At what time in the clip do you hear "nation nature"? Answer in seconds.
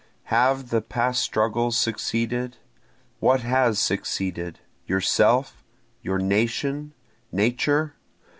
6.17-7.93